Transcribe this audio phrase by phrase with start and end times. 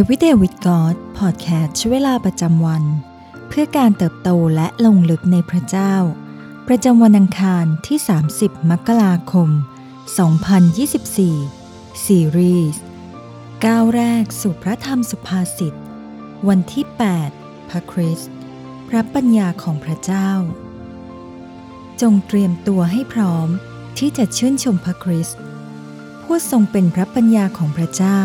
[0.00, 2.84] Everyday with God Podcast ช่วเวลาประจำวัน
[3.48, 5.94] เพื่อการเติบโตและลงลึกในพระเจ้า
[6.68, 7.98] ประจำวันอังคารที่
[8.34, 9.48] 30 มกราคม
[10.76, 12.82] 2024 ซีรีส์
[13.64, 15.74] ก้าวแรกสู่พระธรรมสุภาษิต
[16.48, 16.84] วันที่
[17.28, 18.32] 8 พระคริสต์
[18.88, 20.30] พระปัญญาของพระเจ้า
[22.00, 23.48] จงเตรียมตัวให้พร้อม
[23.98, 25.38] ที่จะชื่นชมพระคริสต์
[26.22, 28.22] ผู้ทรงเป็นพระปัญญาของพระเจ้า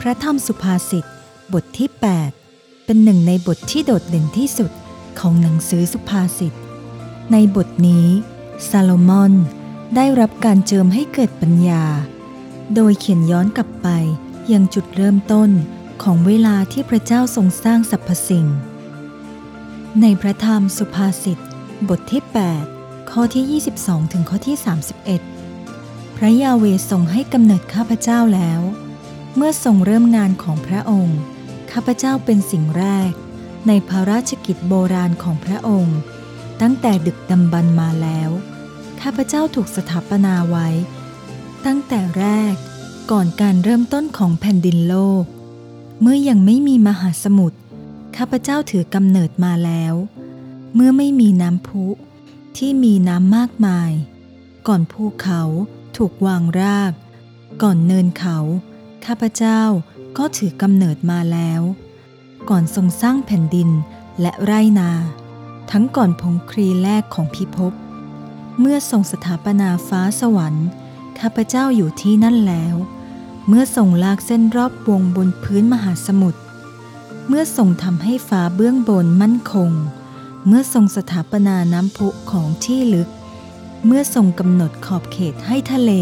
[0.00, 1.04] พระธรรมสุภาษิต
[1.52, 1.88] บทที่
[2.36, 4.70] 8 เป็นหนึ่งในบทที่โดดเด่นที่สุด
[5.18, 6.54] ของหนังสือสุภาษิต
[7.32, 8.06] ในบทนี้
[8.68, 9.32] ซาโลมอน
[9.96, 11.84] ได้รับการเจิมให้เกิดปัญญา
[12.74, 13.88] โดยเขียนย้อนกลับไป
[14.52, 15.50] ยังจุดเริ่มต้น
[16.02, 18.46] ของเวลาที่พระเจ้าทรงสร้างสรรพสิ่ง
[20.00, 21.38] ในพระธรรมสุภาษิต
[21.88, 22.22] บทที่
[22.68, 24.56] 8 ข้อที่ 22 ถึงข้อที่
[25.36, 28.60] 31 พระยาเวทรงให้กำเนิดข้าพเจ้าแล้ว
[29.36, 31.18] เมื่อทรงเริ่มงานของพระองค์
[31.72, 33.12] ข้าพเจ้าเป็นสิ่งแรก
[33.66, 35.98] ในพระราชกิจโบราณของพระองค์
[36.60, 38.30] ตั้งแต่ดึกดำบรรมาแล้ว
[39.00, 40.68] ข้าพเจ้าถูกสถาปนาไว้
[41.66, 42.54] ตั้งแต่แรก
[43.10, 45.24] ก่อนการเริ่มต้นของแผ่นดินโลก
[46.00, 47.58] เมื่อยังไม่มีมหาสมุทร
[48.16, 49.94] ข้าพเจ้าถือกำเนิดมาแล้ว
[50.74, 51.84] เมื่อไม่มีน้ำพุ
[52.56, 53.90] ที่มีน้ำมากมาย
[54.66, 55.42] ก่อนภูเขา
[55.96, 56.92] ถูกวางราก
[57.62, 58.38] ก่อนเนินเขา
[59.06, 59.60] ข้าพเจ้า
[60.18, 61.62] ก็ถือกำเนิดมาแล้ว
[62.50, 63.70] ก่อนทรงสร้างแผ่นดิน
[64.20, 64.90] และไรนา
[65.70, 67.72] ทั้งก่อนพงครีแรกของพิภพ
[68.60, 70.68] เมื่อทรงสถาปนาฟ้าสวรรค์
[71.20, 72.74] ข้าพเจ้าอยู่ที่นั่นแล้ว
[73.48, 76.40] เมื่อทรงลากเส้นรอบวงบนพื้นมหาสมุทร
[77.28, 79.70] เมื่อทรงทำให้ฟ้าเบื้องบนมั่นคง
[80.46, 83.08] เมื่อทรงสถาปนาน้ำพุของที่ลึก
[83.86, 85.92] เมื่อทรงกำหนดขอบเขตให้ทะเล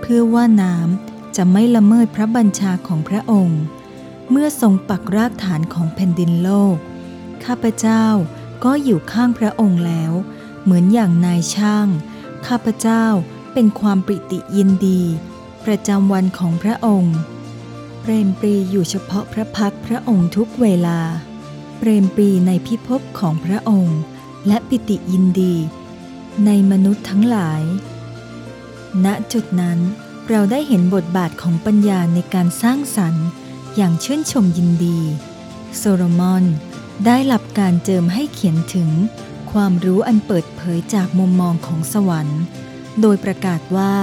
[0.00, 3.60] เพื่อว่าน้ำ จะไม่ละเมิดพระบัญชาของพระองค์
[4.30, 6.76] เมื่อทรงปักรากฐานของแผ่นดินโลก
[7.44, 8.04] ข้าพเจ้า
[8.64, 10.12] ก็อยู่ข้างพระองค์แล้ว
[10.62, 11.88] เหมือนอย่างนายช่าง
[12.46, 13.04] ข้าพเจ้า
[13.52, 15.00] เป็นความปริติยินดี
[15.64, 17.16] ประจำวันของพระองค์
[18.00, 21.00] เปรมปรีอยู่เฉพาะพระพักพระองค์ทุกเวลา
[21.78, 23.98] เปรมปรีในพิภพของพระองค์
[24.46, 25.54] และปิติยินดี
[26.46, 27.62] ในมนุษย์ทั้งหลาย
[29.04, 29.78] ณจุดนั้น
[30.30, 33.26] เราได้เห็นบทบาทของปัญญาในการสร้างสรรค์
[33.76, 34.98] อย่างชื่นชมยินดี
[35.76, 36.44] โซโลมอน
[37.06, 38.90] ได้รับการเจิมให้เขียนถึง
[39.52, 42.40] ความรู้อันเปิดเผยจากมุมมองของสวรรค์
[43.00, 43.94] โดยประกาศว่า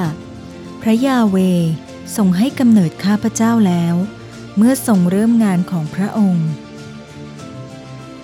[0.82, 1.38] พระยาเว
[2.16, 3.96] ทรงให้กำเนิดข้าพเจ้าแล้ว
[4.58, 6.50] เมื่อทรงเริ่มงานของพระองค์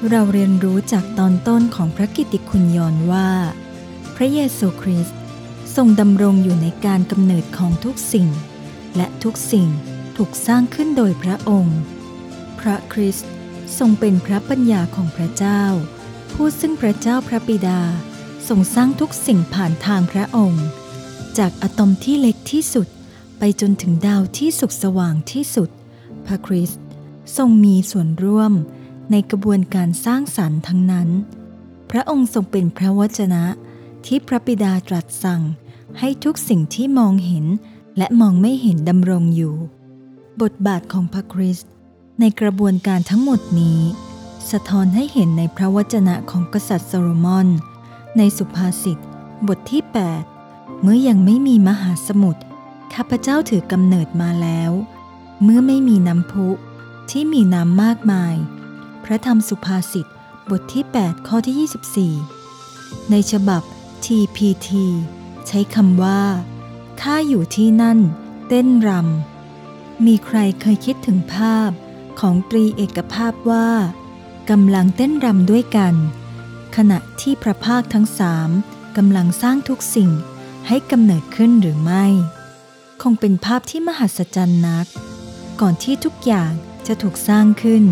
[0.09, 3.29] เราเรียนรู้จากตอนต้นของพระกิตติคุณยอนว่า
[4.15, 5.17] พระเยซูคริสต์
[5.77, 8.27] ทรงดำรงอยู่ในการกำเนิดของทุกสิ่ง
[8.95, 9.67] และทุกสิ่ง
[10.17, 11.79] ถูกสร้างขึ้นโดยพระองค์
[12.59, 13.29] พระคริสต์
[13.77, 15.63] ทรงเป็นพระปัญญาของพระเจ้า
[16.33, 17.81] ผู้ซึ่งพระเจ้าพระบิดา
[18.47, 20.65] ทรงสร้างทุกสิ่งผ่านทางพระองค์
[21.37, 22.87] จากอะตอมที่เล็กที่สุด
[23.39, 25.69] ไปจนถึงดาวที่สุกสว่างที่สุด
[26.25, 26.81] พระคริสต์
[27.37, 28.53] ทรงมีส่วนร่วม
[29.11, 31.09] ในกระบวนการสร้างสรรค์ทั้งนั้น
[31.91, 33.43] พระองค์ทรงเป็นพระวจนะ
[34.05, 35.43] ที่พระบิดาตรัสสั่ง
[35.99, 37.45] ให้ทุกสิ่งที่มองเห็น
[37.97, 39.55] และมองไม่เห็นดำรงอยู่
[40.41, 41.69] บทบาทของพระคริสต์
[42.19, 43.79] ในกระบวนการทั้งหมดนี้
[44.51, 47.47] สะท้อนให้เห็นในพระวจนะของกษัตริย์โซโลมอน
[48.17, 48.99] ในสุภาษิต
[49.47, 49.81] บทที่
[50.31, 52.41] 8 เมื่อยังไม่มีมหาสมุทร
[52.93, 54.71] ข้าพเจ้าถือกำเนิดมาแล้ว
[55.43, 56.47] เมื่อไม่มีน้ำพุ
[57.09, 58.35] ที่มีน้ำมากมาย
[59.03, 60.07] พระธรรมสุภาษิต
[60.49, 63.61] บทที่ 8 ข้อที่ 24 ในฉบับ
[64.05, 64.69] TPT
[65.47, 66.21] ใช้คำว่า
[67.01, 67.99] ข้าอยู่ที่นั่น
[68.47, 71.69] เต้นรำ มีใครเคยคิดถึงภาพ
[72.19, 73.69] ของตรีเอกภาพว่า
[74.49, 75.95] กำลังเต้นรำด้วยกัน
[76.75, 78.49] ขณะที่พระภาคทั้งสาม
[78.97, 80.11] กำลังสร้างทุกสิ่ง
[80.67, 82.05] ให้กำเนิดขึ้นหรือไม่
[83.01, 84.87] คงเป็นภาพที่มหัศจรรย์นัก
[85.61, 86.51] ก่อนที่ทุกอย่าง
[86.87, 87.83] จะถูกสร้างขึ้น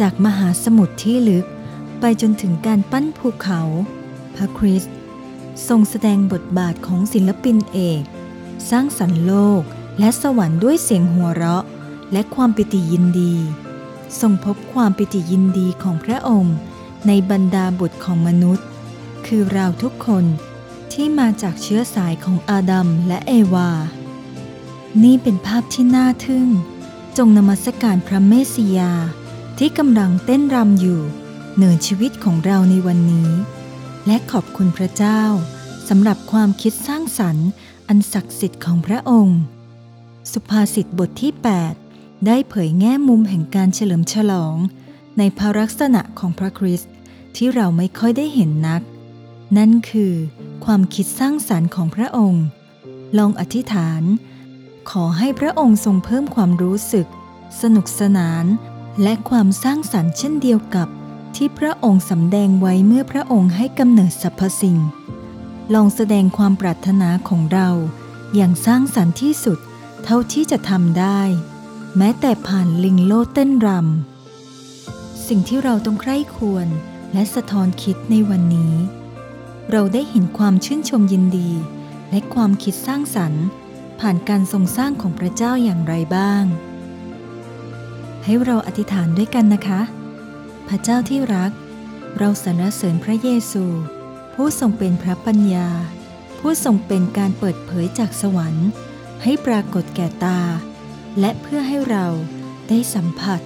[0.00, 1.46] จากมหาสมุทรที่ลึก
[2.00, 3.60] ไปจนถึงการปั้นภูเขา
[4.34, 4.94] พระคริสต์
[5.68, 8.02] ทรงแสดงบทบาทของศิลปินเอก
[8.70, 9.62] สร้างสรรค์โลก
[9.98, 11.64] และสวรรค์ด้วยเสียงหัวเราะ
[12.12, 13.34] และความปิติยินดี
[14.20, 16.56] ทรงพบความปิติยินดีของพระองค์
[17.06, 18.66] ในบรรดาบุตรของมนุษย์
[19.26, 20.24] คือเราทุกคน
[20.92, 23.70] ที่มาจากเชื้อสายของอาดัมและเอวา
[25.02, 26.48] นี่เป็นภาพที่น่าทึ่ง
[27.16, 28.92] จงนมัสการพระเมสสิยา
[29.58, 31.00] ที่กำลังเต้นรำอยู่
[31.54, 33.28] เหนือชีวิตของเราในวันนี้
[34.06, 35.22] และขอบคุณพระเจ้า
[35.88, 37.48] สำหรับความคิดสร้างสรรค์
[37.88, 39.38] อันศักดิ์สิทธิ์ของพระองค์
[40.32, 41.32] สุภาษิตบทที่
[41.78, 44.56] 8 ได้เผยแง่มุมแห่งการเฉลิมฉลอง
[45.18, 46.90] ในพรลักษณะของพระคริสต์
[47.36, 48.82] ที่เราไม่ค่อยได้เห็นนัก
[49.58, 50.12] นั่นคือ
[50.64, 52.44] ความคิดสร้างสรรค์ของพระองค์
[53.18, 54.02] ลองอธิษฐาน
[54.90, 57.06] ขอให้พระองค์ทรงเพิ่มความรู้สึก
[57.62, 58.44] สนุกสนาน
[59.02, 60.88] และความสร้างสรรค์เช่นเดียวกับ
[61.36, 64.78] ที่พระองค์สำแดงไว้เมื่อพระองค์ให้กำเนิดสรรพสิ่ง
[65.74, 67.68] ลองแสดงความปรารถนาของเรา
[68.34, 69.58] อย่างสร้างสรรค์ที่สุด
[70.04, 71.20] เท่าที่จะทำได้
[71.96, 76.66] แม้แต่ผ่านลิงโลเต้นรำสิ่งที่เราต้องใคร่ควร
[77.12, 78.74] และสะท้อนคิดในวันนี้
[79.70, 81.50] เราได้เห็นความชื่นชมยินดี
[82.10, 83.44] และความคิดสร้างสรรค์
[84.00, 86.44] ผ่านการทรงสร้างของพระเจ้าอย่างไรบ้าง
[88.24, 89.80] ให้เราอธิษฐานด้วยกันนะคะ
[90.74, 91.52] พระเจ้าที่รัก
[92.18, 93.64] เราสรรเสริญพระเยซู
[94.34, 95.68] ผู้ทรงเป็นพระปัญญา
[96.38, 98.68] ผู้ทรงเป็นการเปิดเผยจากสวรรค์
[99.22, 100.40] ให้ปรากฏแก่ตา
[101.20, 102.06] และเพื่อให้เรา
[102.68, 103.40] ได้สัมผัส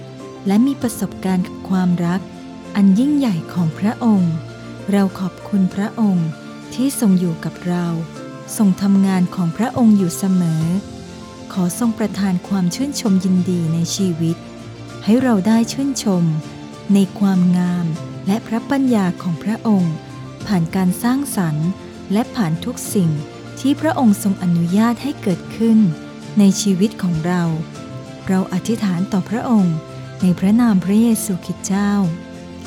[0.47, 2.21] และมีประสบการณ์กับความรัก
[2.75, 4.33] อันยิ่งใหญ่ของพระองค์
[4.91, 6.27] เราขอบคุณพระองค์
[6.73, 7.85] ที่ทรงอยู่กับเรา
[8.57, 10.63] ทรงทำงานของพระองค์อยู่เสมอ
[11.53, 14.37] ขอทรงประทานความชื่นชมยินดีในชีวิต
[15.03, 16.25] ให้เราได้ชื่นชม
[16.93, 17.85] ในความงาม
[18.27, 19.93] และพระปัญญาของพระองค์
[20.47, 21.69] ผ่านการสร้างสรรค์
[22.13, 23.09] และผ่านทุกสิ่ง
[23.59, 25.77] ที่พระองค์ทรงอนุญาตให้เกิดขึ้น
[26.39, 27.43] ในชีวิตของเรา
[28.27, 29.75] เราอธิษฐานต่อพระองค์
[30.21, 31.91] ในพระนามพระเยซูคริสต์เจ้า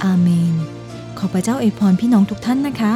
[0.05, 0.55] อาเมน
[1.19, 2.95] ขอพระเจ้าอวยพรพี่น้องทุกท่านนะคะ